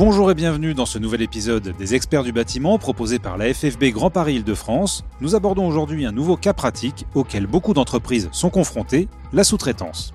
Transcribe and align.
Bonjour 0.00 0.30
et 0.30 0.34
bienvenue 0.34 0.72
dans 0.72 0.86
ce 0.86 0.98
nouvel 0.98 1.20
épisode 1.20 1.74
des 1.78 1.94
experts 1.94 2.24
du 2.24 2.32
bâtiment 2.32 2.78
proposé 2.78 3.18
par 3.18 3.36
la 3.36 3.52
FFB 3.52 3.92
Grand 3.92 4.08
Paris 4.08 4.36
Île-de-France. 4.36 5.04
Nous 5.20 5.34
abordons 5.34 5.68
aujourd'hui 5.68 6.06
un 6.06 6.10
nouveau 6.10 6.38
cas 6.38 6.54
pratique 6.54 7.04
auquel 7.14 7.46
beaucoup 7.46 7.74
d'entreprises 7.74 8.30
sont 8.32 8.48
confrontées, 8.48 9.08
la 9.34 9.44
sous-traitance. 9.44 10.14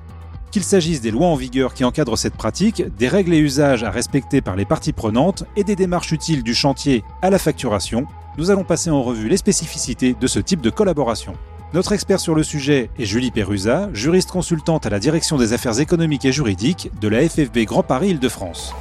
Qu'il 0.50 0.64
s'agisse 0.64 1.02
des 1.02 1.12
lois 1.12 1.28
en 1.28 1.36
vigueur 1.36 1.76
qui 1.76 1.84
encadrent 1.84 2.18
cette 2.18 2.34
pratique, 2.34 2.84
des 2.98 3.08
règles 3.08 3.36
et 3.36 3.38
usages 3.38 3.84
à 3.84 3.92
respecter 3.92 4.42
par 4.42 4.56
les 4.56 4.66
parties 4.66 4.92
prenantes 4.92 5.44
et 5.56 5.64
des 5.64 5.76
démarches 5.76 6.14
utiles 6.14 6.42
du 6.42 6.56
chantier 6.56 7.04
à 7.22 7.30
la 7.30 7.38
facturation, 7.38 8.08
nous 8.40 8.50
allons 8.50 8.64
passer 8.64 8.90
en 8.90 9.04
revue 9.04 9.30
les 9.30 9.38
spécificités 9.38 10.16
de 10.20 10.26
ce 10.26 10.40
type 10.40 10.62
de 10.62 10.72
collaboration. 10.72 11.36
Notre 11.76 11.92
expert 11.92 12.20
sur 12.20 12.34
le 12.34 12.42
sujet 12.42 12.90
est 12.98 13.06
Julie 13.06 13.30
Perrusa, 13.30 13.90
juriste 13.94 14.32
consultante 14.32 14.88
à 14.88 14.90
la 14.90 14.98
direction 14.98 15.38
des 15.38 15.54
affaires 15.54 15.80
économiques 15.80 16.26
et 16.26 16.32
juridiques 16.32 16.90
de 17.00 17.08
la 17.08 17.30
FFB 17.30 17.66
Grand 17.66 17.84
Paris 17.84 18.10
Île-de-France. 18.10 18.74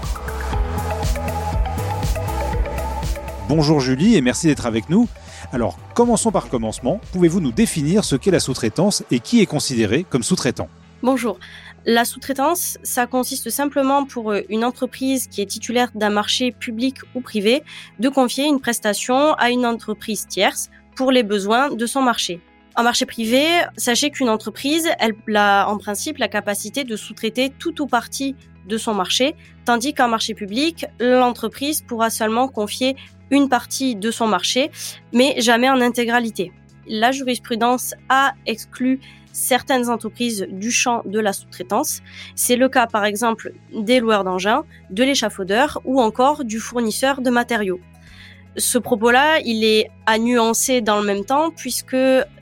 Bonjour 3.46 3.78
Julie 3.78 4.16
et 4.16 4.22
merci 4.22 4.46
d'être 4.46 4.64
avec 4.64 4.88
nous. 4.88 5.06
Alors, 5.52 5.78
commençons 5.92 6.32
par 6.32 6.48
commencement. 6.48 6.98
Pouvez-vous 7.12 7.40
nous 7.40 7.52
définir 7.52 8.02
ce 8.02 8.16
qu'est 8.16 8.30
la 8.30 8.40
sous-traitance 8.40 9.04
et 9.10 9.20
qui 9.20 9.42
est 9.42 9.46
considéré 9.46 10.06
comme 10.08 10.22
sous-traitant? 10.22 10.70
Bonjour. 11.02 11.38
La 11.84 12.06
sous-traitance, 12.06 12.78
ça 12.82 13.06
consiste 13.06 13.50
simplement 13.50 14.06
pour 14.06 14.32
euh, 14.32 14.40
une 14.48 14.64
entreprise 14.64 15.26
qui 15.26 15.42
est 15.42 15.46
titulaire 15.46 15.90
d'un 15.94 16.08
marché 16.08 16.52
public 16.52 16.96
ou 17.14 17.20
privé 17.20 17.62
de 17.98 18.08
confier 18.08 18.46
une 18.46 18.60
prestation 18.60 19.34
à 19.34 19.50
une 19.50 19.66
entreprise 19.66 20.26
tierce 20.26 20.70
pour 20.96 21.12
les 21.12 21.22
besoins 21.22 21.70
de 21.70 21.84
son 21.84 22.00
marché. 22.00 22.40
En 22.76 22.82
marché 22.82 23.04
privé, 23.04 23.44
sachez 23.76 24.10
qu'une 24.10 24.30
entreprise, 24.30 24.88
elle 24.98 25.36
a 25.36 25.66
en 25.66 25.76
principe 25.76 26.16
la 26.16 26.28
capacité 26.28 26.84
de 26.84 26.96
sous-traiter 26.96 27.50
tout 27.50 27.82
ou 27.82 27.86
partie 27.86 28.36
de 28.66 28.76
son 28.78 28.94
marché, 28.94 29.34
tandis 29.64 29.94
qu'en 29.94 30.08
marché 30.08 30.34
public, 30.34 30.86
l'entreprise 31.00 31.82
pourra 31.82 32.10
seulement 32.10 32.48
confier 32.48 32.96
une 33.30 33.48
partie 33.48 33.96
de 33.96 34.10
son 34.10 34.26
marché, 34.26 34.70
mais 35.12 35.34
jamais 35.40 35.68
en 35.68 35.80
intégralité. 35.80 36.52
La 36.86 37.12
jurisprudence 37.12 37.94
a 38.08 38.34
exclu 38.46 39.00
certaines 39.32 39.90
entreprises 39.90 40.46
du 40.50 40.70
champ 40.70 41.02
de 41.04 41.18
la 41.18 41.32
sous-traitance. 41.32 42.00
C'est 42.34 42.56
le 42.56 42.68
cas 42.68 42.86
par 42.86 43.04
exemple 43.04 43.52
des 43.74 44.00
loueurs 44.00 44.24
d'engins, 44.24 44.62
de 44.90 45.02
l'échafaudeur 45.02 45.80
ou 45.84 46.00
encore 46.00 46.44
du 46.44 46.58
fournisseur 46.60 47.20
de 47.20 47.30
matériaux. 47.30 47.80
Ce 48.56 48.78
propos-là, 48.78 49.41
il 49.41 49.64
est 49.64 49.91
à 50.06 50.19
nuancer 50.19 50.80
dans 50.80 51.00
le 51.00 51.05
même 51.05 51.24
temps 51.24 51.50
puisque 51.50 51.97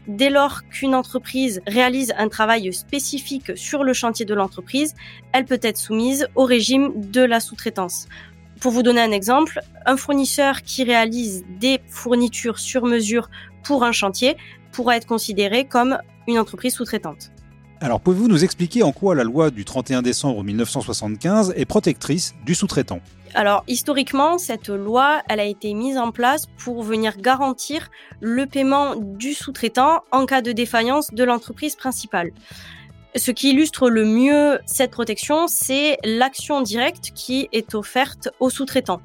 dès 0.07 0.29
lors 0.29 0.69
qu'une 0.69 0.95
entreprise 0.95 1.63
réalise 1.67 2.13
un 2.19 2.29
travail 2.29 2.71
spécifique 2.75 3.57
sur 3.57 3.83
le 3.83 3.95
chantier 3.95 4.27
de 4.27 4.35
l'entreprise, 4.35 4.95
elle 5.33 5.47
peut 5.47 5.61
être 5.63 5.79
soumise 5.79 6.27
au 6.35 6.45
régime 6.45 6.93
de 7.11 7.23
la 7.23 7.41
sous-traitance. 7.41 8.09
Pour 8.61 8.73
vous 8.73 8.83
donner 8.83 9.01
un 9.01 9.11
exemple, 9.11 9.61
un 9.87 9.97
fournisseur 9.97 10.61
qui 10.63 10.85
réalise 10.85 11.45
des 11.59 11.81
fournitures 11.89 12.59
sur 12.59 12.85
mesure 12.85 13.31
pour 13.65 13.83
un 13.83 13.93
chantier 13.93 14.37
pourra 14.71 14.99
être 14.99 15.07
considéré 15.07 15.65
comme 15.65 15.99
une 16.29 16.39
entreprise 16.39 16.75
sous-traitante. 16.75 17.33
Alors 17.83 18.01
pouvez-vous 18.01 18.29
nous 18.29 18.45
expliquer 18.45 18.85
en 18.85 18.93
quoi 18.93 19.17
la 19.17 19.25
loi 19.25 19.51
du 19.51 19.65
31 19.65 20.03
décembre 20.03 20.45
1975 20.45 21.53
est 21.57 21.65
protectrice 21.65 22.33
du 22.47 22.55
sous-traitant? 22.55 23.01
Alors 23.35 23.65
historiquement, 23.67 24.39
cette 24.39 24.69
loi, 24.69 25.21
elle 25.29 25.41
a 25.41 25.45
été 25.45 25.75
mise 25.75 25.99
en 25.99 26.13
place 26.13 26.47
pour 26.59 26.85
venir 26.85 27.17
garantir 27.17 27.91
le 28.21 28.47
paiement 28.47 28.95
du 28.95 29.35
sous-traitant 29.35 30.05
en 30.13 30.27
cas 30.27 30.43
de 30.43 30.53
défaillance 30.53 31.13
de 31.13 31.25
l'entreprise 31.25 31.75
principale. 31.75 32.31
Ce 33.17 33.33
qui 33.33 33.51
illustre 33.51 33.91
le 33.91 34.05
mieux 34.05 34.61
cette 34.65 34.93
protection, 34.93 35.49
c'est 35.49 35.99
l'action 36.05 36.61
directe 36.61 37.11
qui 37.17 37.49
est 37.51 37.75
offerte 37.75 38.29
au 38.39 38.49
sous-traitant. 38.49 39.01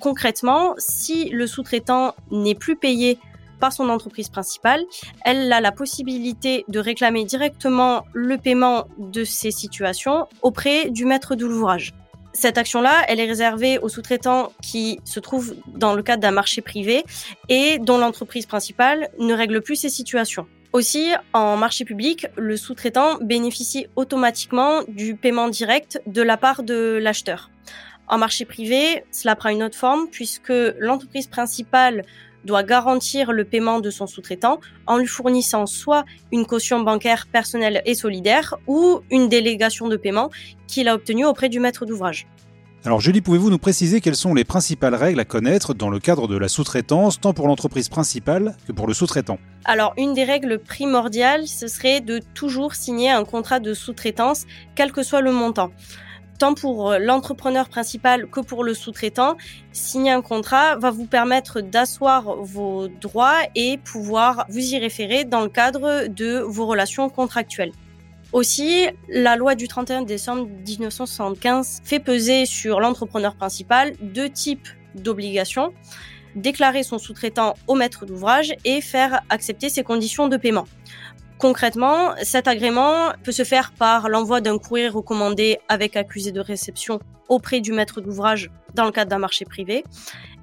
Concrètement, 0.00 0.74
si 0.78 1.28
le 1.28 1.46
sous-traitant 1.46 2.16
n'est 2.32 2.56
plus 2.56 2.74
payé 2.74 3.20
par 3.58 3.72
son 3.72 3.88
entreprise 3.88 4.28
principale, 4.28 4.82
elle 5.24 5.52
a 5.52 5.60
la 5.60 5.72
possibilité 5.72 6.64
de 6.68 6.78
réclamer 6.78 7.24
directement 7.24 8.04
le 8.12 8.38
paiement 8.38 8.86
de 8.98 9.24
ces 9.24 9.50
situations 9.50 10.26
auprès 10.42 10.90
du 10.90 11.04
maître 11.04 11.34
d'ouvrage. 11.34 11.94
Cette 12.32 12.58
action-là, 12.58 13.04
elle 13.08 13.18
est 13.18 13.26
réservée 13.26 13.78
aux 13.78 13.88
sous-traitants 13.88 14.52
qui 14.62 15.00
se 15.04 15.18
trouvent 15.18 15.56
dans 15.66 15.94
le 15.94 16.02
cadre 16.02 16.22
d'un 16.22 16.30
marché 16.30 16.60
privé 16.60 17.02
et 17.48 17.78
dont 17.78 17.98
l'entreprise 17.98 18.46
principale 18.46 19.08
ne 19.18 19.34
règle 19.34 19.60
plus 19.60 19.76
ces 19.76 19.88
situations. 19.88 20.46
Aussi, 20.72 21.10
en 21.32 21.56
marché 21.56 21.84
public, 21.84 22.26
le 22.36 22.56
sous-traitant 22.56 23.16
bénéficie 23.20 23.86
automatiquement 23.96 24.82
du 24.86 25.16
paiement 25.16 25.48
direct 25.48 26.00
de 26.06 26.22
la 26.22 26.36
part 26.36 26.62
de 26.62 26.98
l'acheteur. 27.02 27.50
En 28.06 28.18
marché 28.18 28.44
privé, 28.44 29.04
cela 29.10 29.34
prend 29.34 29.48
une 29.48 29.62
autre 29.62 29.76
forme 29.76 30.08
puisque 30.08 30.52
l'entreprise 30.78 31.26
principale 31.26 32.04
doit 32.44 32.62
garantir 32.62 33.32
le 33.32 33.44
paiement 33.44 33.80
de 33.80 33.90
son 33.90 34.06
sous-traitant 34.06 34.60
en 34.86 34.96
lui 34.96 35.06
fournissant 35.06 35.66
soit 35.66 36.04
une 36.32 36.46
caution 36.46 36.80
bancaire 36.80 37.26
personnelle 37.30 37.82
et 37.84 37.94
solidaire 37.94 38.56
ou 38.66 39.00
une 39.10 39.28
délégation 39.28 39.88
de 39.88 39.96
paiement 39.96 40.30
qu'il 40.66 40.88
a 40.88 40.94
obtenue 40.94 41.24
auprès 41.24 41.48
du 41.48 41.60
maître 41.60 41.86
d'ouvrage. 41.86 42.26
Alors 42.84 43.00
Julie, 43.00 43.20
pouvez-vous 43.20 43.50
nous 43.50 43.58
préciser 43.58 44.00
quelles 44.00 44.16
sont 44.16 44.34
les 44.34 44.44
principales 44.44 44.94
règles 44.94 45.18
à 45.18 45.24
connaître 45.24 45.74
dans 45.74 45.90
le 45.90 45.98
cadre 45.98 46.28
de 46.28 46.36
la 46.36 46.46
sous-traitance, 46.46 47.20
tant 47.20 47.32
pour 47.32 47.48
l'entreprise 47.48 47.88
principale 47.88 48.56
que 48.66 48.72
pour 48.72 48.86
le 48.86 48.94
sous-traitant? 48.94 49.38
Alors 49.64 49.94
une 49.98 50.14
des 50.14 50.22
règles 50.22 50.60
primordiales, 50.60 51.48
ce 51.48 51.66
serait 51.66 52.00
de 52.00 52.20
toujours 52.34 52.74
signer 52.74 53.10
un 53.10 53.24
contrat 53.24 53.58
de 53.58 53.74
sous-traitance, 53.74 54.44
quel 54.76 54.92
que 54.92 55.02
soit 55.02 55.22
le 55.22 55.32
montant. 55.32 55.72
Tant 56.38 56.54
pour 56.54 56.94
l'entrepreneur 57.00 57.68
principal 57.68 58.28
que 58.28 58.38
pour 58.38 58.62
le 58.62 58.72
sous-traitant, 58.72 59.36
signer 59.72 60.12
un 60.12 60.22
contrat 60.22 60.76
va 60.76 60.92
vous 60.92 61.06
permettre 61.06 61.60
d'asseoir 61.60 62.36
vos 62.36 62.86
droits 62.86 63.40
et 63.56 63.78
pouvoir 63.78 64.46
vous 64.48 64.60
y 64.60 64.78
référer 64.78 65.24
dans 65.24 65.40
le 65.40 65.48
cadre 65.48 66.06
de 66.06 66.38
vos 66.38 66.66
relations 66.66 67.08
contractuelles. 67.08 67.72
Aussi, 68.32 68.86
la 69.08 69.34
loi 69.34 69.56
du 69.56 69.66
31 69.66 70.02
décembre 70.02 70.46
1975 70.66 71.80
fait 71.82 71.98
peser 71.98 72.46
sur 72.46 72.78
l'entrepreneur 72.78 73.34
principal 73.34 73.94
deux 74.00 74.28
types 74.28 74.68
d'obligations 74.94 75.72
déclarer 76.34 76.82
son 76.82 76.98
sous-traitant 76.98 77.54
au 77.66 77.74
maître 77.74 78.06
d'ouvrage 78.06 78.54
et 78.64 78.80
faire 78.80 79.22
accepter 79.28 79.68
ses 79.68 79.82
conditions 79.82 80.28
de 80.28 80.36
paiement. 80.36 80.66
Concrètement, 81.38 82.14
cet 82.22 82.48
agrément 82.48 83.12
peut 83.22 83.30
se 83.30 83.44
faire 83.44 83.70
par 83.72 84.08
l'envoi 84.08 84.40
d'un 84.40 84.58
courrier 84.58 84.88
recommandé 84.88 85.58
avec 85.68 85.96
accusé 85.96 86.32
de 86.32 86.40
réception 86.40 86.98
auprès 87.28 87.60
du 87.60 87.72
maître 87.72 88.00
d'ouvrage 88.00 88.50
dans 88.74 88.84
le 88.84 88.90
cadre 88.90 89.10
d'un 89.10 89.18
marché 89.18 89.44
privé. 89.44 89.84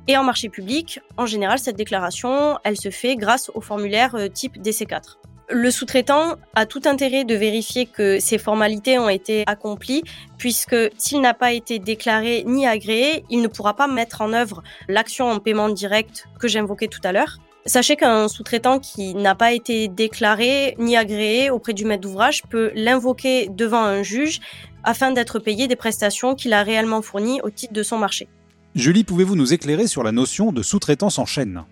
Et 0.08 0.16
en 0.18 0.24
marché 0.24 0.48
public, 0.48 1.02
en 1.18 1.26
général, 1.26 1.60
cette 1.60 1.76
déclaration, 1.76 2.60
elle 2.64 2.78
se 2.78 2.92
fait 2.92 3.18
grâce 3.18 3.52
au 3.56 3.62
formulaire 3.62 4.16
euh, 4.16 4.30
type 4.30 4.58
DC4. 4.62 5.18
Le 5.50 5.70
sous-traitant 5.70 6.36
a 6.56 6.66
tout 6.66 6.82
intérêt 6.86 7.24
de 7.24 7.36
vérifier 7.36 7.86
que 7.88 8.20
ces 8.20 8.38
formalités 8.38 8.98
ont 8.98 9.10
été 9.10 9.44
accomplies, 9.48 10.04
puisque 10.38 10.76
s'il 10.98 11.22
n'a 11.22 11.34
pas 11.34 11.52
été 11.52 11.78
déclaré 11.78 12.44
ni 12.48 12.66
agréé, 12.66 13.26
il 13.30 13.42
ne 13.42 13.48
pourra 13.48 13.76
pas 13.76 13.88
mettre 13.88 14.22
en 14.22 14.34
œuvre 14.34 14.64
l'action 14.88 15.30
en 15.30 15.40
paiement 15.40 15.70
direct 15.70 16.28
que 16.40 16.48
j'invoquais 16.48 16.88
tout 16.88 17.02
à 17.04 17.12
l'heure. 17.12 17.38
Sachez 17.68 17.96
qu'un 17.96 18.28
sous-traitant 18.28 18.78
qui 18.78 19.16
n'a 19.16 19.34
pas 19.34 19.52
été 19.52 19.88
déclaré 19.88 20.76
ni 20.78 20.96
agréé 20.96 21.50
auprès 21.50 21.74
du 21.74 21.84
maître 21.84 22.02
d'ouvrage 22.02 22.44
peut 22.48 22.72
l'invoquer 22.76 23.50
devant 23.50 23.82
un 23.82 24.04
juge 24.04 24.40
afin 24.84 25.12
d'être 25.12 25.40
payé 25.40 25.68
des 25.68 25.76
prestations 25.76 26.36
qu'il 26.36 26.54
a 26.54 26.62
réellement 26.62 27.02
fournies 27.02 27.42
au 27.42 27.50
titre 27.50 27.74
de 27.74 27.82
son 27.82 27.98
marché. 27.98 28.28
Julie, 28.76 29.04
pouvez-vous 29.04 29.36
nous 29.36 29.52
éclairer 29.52 29.88
sur 29.88 30.04
la 30.04 30.12
notion 30.12 30.52
de 30.52 30.62
sous-traitance 30.62 31.18
en 31.18 31.26
chaîne? 31.26 31.64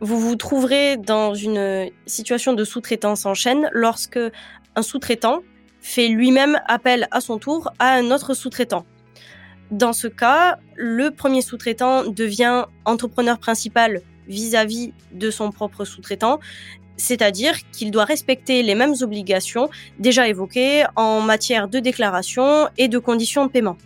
Vous 0.00 0.18
vous 0.18 0.36
trouverez 0.36 0.96
dans 0.96 1.34
une 1.34 1.90
situation 2.06 2.54
de 2.54 2.64
sous-traitance 2.64 3.26
en 3.26 3.34
chaîne 3.34 3.68
lorsque 3.74 4.18
un 4.74 4.82
sous-traitant 4.82 5.40
fait 5.82 6.08
lui-même 6.08 6.58
appel 6.66 7.08
à 7.10 7.20
son 7.20 7.36
tour 7.36 7.70
à 7.78 7.92
un 7.92 8.10
autre 8.10 8.32
sous-traitant. 8.32 8.86
Dans 9.70 9.92
ce 9.92 10.08
cas, 10.08 10.56
le 10.76 11.10
premier 11.10 11.42
sous-traitant 11.42 12.04
devient 12.06 12.64
entrepreneur 12.86 13.38
principal 13.38 14.00
vis-à-vis 14.28 14.92
de 15.12 15.30
son 15.30 15.50
propre 15.50 15.84
sous-traitant, 15.84 16.40
c'est-à-dire 16.96 17.54
qu'il 17.72 17.90
doit 17.90 18.04
respecter 18.04 18.62
les 18.62 18.74
mêmes 18.74 18.94
obligations 19.00 19.68
déjà 19.98 20.28
évoquées 20.28 20.84
en 20.96 21.20
matière 21.20 21.68
de 21.68 21.80
déclaration 21.80 22.68
et 22.78 22.88
de 22.88 22.98
conditions 22.98 23.46
de 23.46 23.50
paiement. 23.50 23.76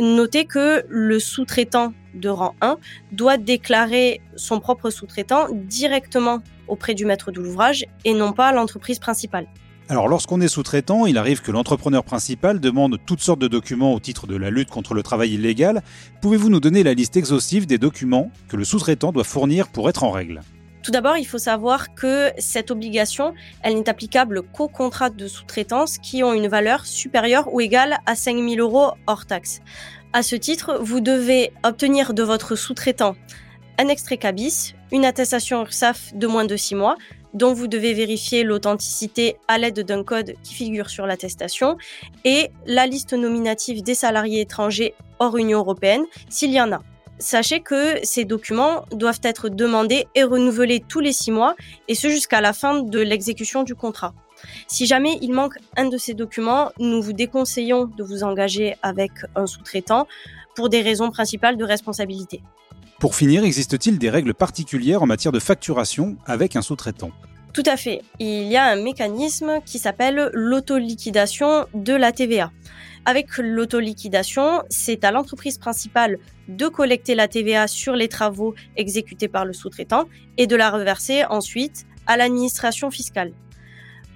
Notez 0.00 0.44
que 0.44 0.84
le 0.88 1.18
sous-traitant 1.18 1.92
de 2.14 2.28
rang 2.28 2.54
1 2.60 2.78
doit 3.12 3.36
déclarer 3.36 4.20
son 4.36 4.60
propre 4.60 4.90
sous-traitant 4.90 5.48
directement 5.50 6.40
auprès 6.68 6.94
du 6.94 7.04
maître 7.04 7.32
de 7.32 7.40
l'ouvrage 7.40 7.84
et 8.04 8.14
non 8.14 8.32
pas 8.32 8.52
l'entreprise 8.52 8.98
principale. 8.98 9.48
Alors 9.90 10.08
lorsqu'on 10.08 10.40
est 10.40 10.48
sous-traitant, 10.48 11.04
il 11.04 11.18
arrive 11.18 11.42
que 11.42 11.52
l'entrepreneur 11.52 12.04
principal 12.04 12.58
demande 12.58 12.98
toutes 13.04 13.20
sortes 13.20 13.40
de 13.40 13.48
documents 13.48 13.92
au 13.92 14.00
titre 14.00 14.26
de 14.26 14.34
la 14.34 14.48
lutte 14.48 14.70
contre 14.70 14.94
le 14.94 15.02
travail 15.02 15.34
illégal. 15.34 15.82
Pouvez-vous 16.22 16.48
nous 16.48 16.60
donner 16.60 16.82
la 16.82 16.94
liste 16.94 17.18
exhaustive 17.18 17.66
des 17.66 17.76
documents 17.76 18.30
que 18.48 18.56
le 18.56 18.64
sous-traitant 18.64 19.12
doit 19.12 19.24
fournir 19.24 19.68
pour 19.68 19.90
être 19.90 20.02
en 20.02 20.10
règle? 20.10 20.40
Tout 20.82 20.90
d'abord, 20.90 21.18
il 21.18 21.26
faut 21.26 21.38
savoir 21.38 21.94
que 21.94 22.30
cette 22.38 22.70
obligation, 22.70 23.34
elle 23.62 23.74
n'est 23.74 23.88
applicable 23.90 24.42
qu'aux 24.42 24.68
contrats 24.68 25.10
de 25.10 25.28
sous-traitance 25.28 25.98
qui 25.98 26.22
ont 26.22 26.32
une 26.32 26.48
valeur 26.48 26.86
supérieure 26.86 27.52
ou 27.52 27.60
égale 27.60 27.98
à 28.06 28.14
5 28.14 28.36
000 28.36 28.56
euros 28.60 28.92
hors 29.06 29.26
taxe. 29.26 29.60
À 30.14 30.22
ce 30.22 30.36
titre, 30.36 30.78
vous 30.80 31.00
devez 31.00 31.52
obtenir 31.62 32.14
de 32.14 32.22
votre 32.22 32.56
sous-traitant 32.56 33.16
un 33.78 33.88
extrait 33.88 34.16
CABIS, 34.16 34.74
une 34.92 35.04
attestation 35.04 35.62
URSAF 35.62 36.14
de 36.14 36.26
moins 36.26 36.44
de 36.44 36.56
6 36.56 36.74
mois, 36.74 36.96
dont 37.34 37.52
vous 37.52 37.66
devez 37.66 37.92
vérifier 37.92 38.44
l'authenticité 38.44 39.36
à 39.48 39.58
l'aide 39.58 39.80
d'un 39.80 40.02
code 40.02 40.34
qui 40.42 40.54
figure 40.54 40.88
sur 40.88 41.06
l'attestation, 41.06 41.76
et 42.24 42.50
la 42.66 42.86
liste 42.86 43.12
nominative 43.12 43.82
des 43.82 43.94
salariés 43.94 44.40
étrangers 44.40 44.94
hors 45.18 45.36
Union 45.36 45.58
européenne, 45.58 46.04
s'il 46.28 46.52
y 46.52 46.60
en 46.60 46.72
a. 46.72 46.82
Sachez 47.18 47.60
que 47.60 47.98
ces 48.02 48.24
documents 48.24 48.84
doivent 48.90 49.20
être 49.22 49.48
demandés 49.48 50.06
et 50.14 50.24
renouvelés 50.24 50.82
tous 50.86 51.00
les 51.00 51.12
six 51.12 51.30
mois, 51.30 51.54
et 51.88 51.94
ce 51.94 52.08
jusqu'à 52.08 52.40
la 52.40 52.52
fin 52.52 52.82
de 52.82 52.98
l'exécution 52.98 53.62
du 53.62 53.74
contrat. 53.74 54.14
Si 54.66 54.86
jamais 54.86 55.18
il 55.22 55.32
manque 55.32 55.54
un 55.76 55.88
de 55.88 55.96
ces 55.96 56.14
documents, 56.14 56.70
nous 56.78 57.00
vous 57.00 57.12
déconseillons 57.12 57.84
de 57.84 58.02
vous 58.02 58.24
engager 58.24 58.74
avec 58.82 59.12
un 59.36 59.46
sous-traitant 59.46 60.06
pour 60.54 60.68
des 60.68 60.82
raisons 60.82 61.10
principales 61.10 61.56
de 61.56 61.64
responsabilité. 61.64 62.42
Pour 63.04 63.16
finir, 63.16 63.44
existe-t-il 63.44 63.98
des 63.98 64.08
règles 64.08 64.32
particulières 64.32 65.02
en 65.02 65.06
matière 65.06 65.30
de 65.30 65.38
facturation 65.38 66.16
avec 66.24 66.56
un 66.56 66.62
sous-traitant? 66.62 67.10
Tout 67.52 67.62
à 67.66 67.76
fait. 67.76 68.00
Il 68.18 68.44
y 68.44 68.56
a 68.56 68.64
un 68.64 68.76
mécanisme 68.76 69.60
qui 69.66 69.78
s'appelle 69.78 70.30
l'autoliquidation 70.32 71.66
de 71.74 71.92
la 71.92 72.12
TVA. 72.12 72.50
Avec 73.04 73.36
l'autoliquidation, 73.36 74.62
c'est 74.70 75.04
à 75.04 75.10
l'entreprise 75.10 75.58
principale 75.58 76.16
de 76.48 76.66
collecter 76.66 77.14
la 77.14 77.28
TVA 77.28 77.66
sur 77.66 77.92
les 77.92 78.08
travaux 78.08 78.54
exécutés 78.74 79.28
par 79.28 79.44
le 79.44 79.52
sous-traitant 79.52 80.06
et 80.38 80.46
de 80.46 80.56
la 80.56 80.70
reverser 80.70 81.26
ensuite 81.26 81.84
à 82.06 82.16
l'administration 82.16 82.90
fiscale. 82.90 83.32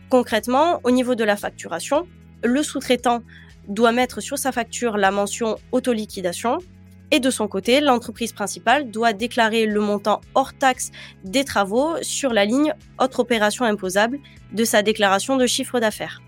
Concrètement, 0.09 0.81
au 0.85 0.93
niveau 0.93 1.15
de 1.15 1.25
la 1.25 1.37
facturation, 1.37 2.09
le 2.43 2.63
sous-traitant 2.63 3.23
doit 3.69 3.93
mettre 3.93 4.23
sur 4.23 4.39
sa 4.39 4.51
facture 4.51 4.97
la 4.97 5.11
mention 5.11 5.57
autoliquidation 5.73 6.61
et 7.11 7.21
de 7.21 7.31
son 7.31 7.49
côté, 7.49 7.81
l'entreprise 7.81 8.33
principale 8.33 8.91
doit 8.91 9.13
déclarer 9.13 9.67
le 9.67 9.81
montant 9.81 10.21
hors 10.35 10.53
taxe 10.53 10.91
des 11.25 11.45
travaux 11.45 11.95
sur 12.03 12.33
la 12.33 12.45
ligne 12.45 12.75
autre 13.01 13.21
opération 13.21 13.65
imposable 13.65 14.19
de 14.53 14.65
sa 14.65 14.83
déclaration 14.83 15.37
de 15.37 15.47
chiffre 15.47 15.81
d'affaires. 15.81 16.21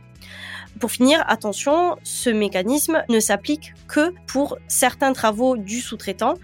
Pour 0.78 0.90
finir, 0.90 1.22
attention, 1.26 1.96
ce 2.04 2.30
mécanisme 2.30 3.02
ne 3.10 3.20
s'applique 3.20 3.74
que 3.88 4.14
pour 4.26 4.56
certains 4.68 5.12
travaux 5.12 5.56
du 5.56 5.80
sous-traitant. 5.80 6.34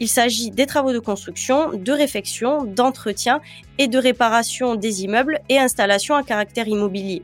Il 0.00 0.08
s'agit 0.08 0.50
des 0.50 0.66
travaux 0.66 0.92
de 0.92 0.98
construction, 0.98 1.72
de 1.72 1.92
réfection, 1.92 2.64
d'entretien 2.64 3.40
et 3.78 3.86
de 3.86 3.98
réparation 3.98 4.74
des 4.74 5.04
immeubles 5.04 5.38
et 5.48 5.58
installations 5.58 6.16
à 6.16 6.24
caractère 6.24 6.66
immobilier. 6.66 7.22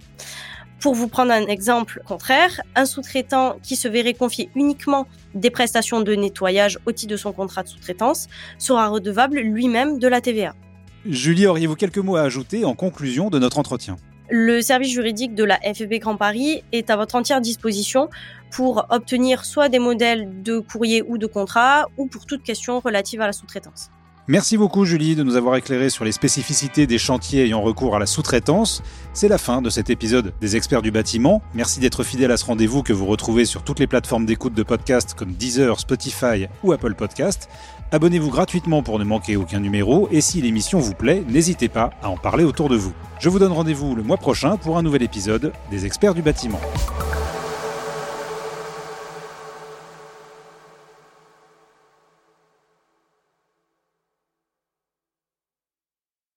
Pour 0.80 0.94
vous 0.94 1.08
prendre 1.08 1.30
un 1.30 1.46
exemple 1.46 2.00
contraire, 2.06 2.62
un 2.74 2.86
sous-traitant 2.86 3.58
qui 3.62 3.76
se 3.76 3.86
verrait 3.86 4.14
confier 4.14 4.48
uniquement 4.56 5.06
des 5.34 5.50
prestations 5.50 6.00
de 6.00 6.14
nettoyage 6.14 6.78
au 6.86 6.92
titre 6.92 7.12
de 7.12 7.18
son 7.18 7.32
contrat 7.32 7.62
de 7.62 7.68
sous-traitance 7.68 8.28
sera 8.56 8.88
redevable 8.88 9.40
lui-même 9.40 9.98
de 9.98 10.08
la 10.08 10.22
TVA. 10.22 10.54
Julie, 11.04 11.46
auriez-vous 11.46 11.76
quelques 11.76 11.98
mots 11.98 12.16
à 12.16 12.22
ajouter 12.22 12.64
en 12.64 12.74
conclusion 12.74 13.28
de 13.28 13.38
notre 13.38 13.58
entretien? 13.58 13.96
Le 14.30 14.62
service 14.62 14.90
juridique 14.90 15.34
de 15.34 15.44
la 15.44 15.56
FFB 15.56 15.98
Grand 16.00 16.16
Paris 16.16 16.62
est 16.72 16.88
à 16.88 16.96
votre 16.96 17.14
entière 17.14 17.42
disposition 17.42 18.08
pour 18.50 18.86
obtenir 18.88 19.44
soit 19.44 19.68
des 19.68 19.78
modèles 19.78 20.42
de 20.42 20.60
courrier 20.60 21.02
ou 21.02 21.18
de 21.18 21.26
contrat 21.26 21.88
ou 21.98 22.06
pour 22.06 22.24
toute 22.24 22.42
question 22.42 22.80
relative 22.80 23.20
à 23.20 23.26
la 23.26 23.34
sous-traitance. 23.34 23.90
Merci 24.30 24.56
beaucoup 24.56 24.84
Julie 24.84 25.16
de 25.16 25.24
nous 25.24 25.34
avoir 25.34 25.56
éclairé 25.56 25.90
sur 25.90 26.04
les 26.04 26.12
spécificités 26.12 26.86
des 26.86 26.98
chantiers 26.98 27.46
ayant 27.46 27.62
recours 27.62 27.96
à 27.96 27.98
la 27.98 28.06
sous-traitance. 28.06 28.80
C'est 29.12 29.26
la 29.26 29.38
fin 29.38 29.60
de 29.60 29.70
cet 29.70 29.90
épisode 29.90 30.32
des 30.40 30.54
experts 30.54 30.82
du 30.82 30.92
bâtiment. 30.92 31.42
Merci 31.52 31.80
d'être 31.80 32.04
fidèle 32.04 32.30
à 32.30 32.36
ce 32.36 32.44
rendez-vous 32.44 32.84
que 32.84 32.92
vous 32.92 33.06
retrouvez 33.06 33.44
sur 33.44 33.64
toutes 33.64 33.80
les 33.80 33.88
plateformes 33.88 34.26
d'écoute 34.26 34.54
de 34.54 34.62
podcasts 34.62 35.14
comme 35.14 35.32
Deezer, 35.32 35.80
Spotify 35.80 36.46
ou 36.62 36.70
Apple 36.70 36.94
Podcast. 36.94 37.48
Abonnez-vous 37.90 38.30
gratuitement 38.30 38.84
pour 38.84 39.00
ne 39.00 39.04
manquer 39.04 39.34
aucun 39.34 39.58
numéro 39.58 40.06
et 40.12 40.20
si 40.20 40.40
l'émission 40.40 40.78
vous 40.78 40.94
plaît, 40.94 41.24
n'hésitez 41.28 41.68
pas 41.68 41.90
à 42.00 42.08
en 42.08 42.16
parler 42.16 42.44
autour 42.44 42.68
de 42.68 42.76
vous. 42.76 42.92
Je 43.18 43.28
vous 43.28 43.40
donne 43.40 43.50
rendez-vous 43.50 43.96
le 43.96 44.04
mois 44.04 44.16
prochain 44.16 44.56
pour 44.58 44.78
un 44.78 44.84
nouvel 44.84 45.02
épisode 45.02 45.52
des 45.72 45.86
experts 45.86 46.14
du 46.14 46.22
bâtiment. 46.22 46.60